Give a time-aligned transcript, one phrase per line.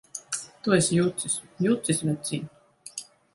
[0.63, 1.35] Tu esi jucis!
[1.67, 3.05] Jucis, vecīt!